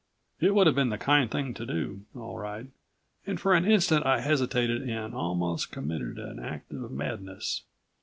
[0.39, 2.65] It would have been the kind thing to do, all right
[3.27, 7.61] and for an instant I hesitated and almost committed an act of madness.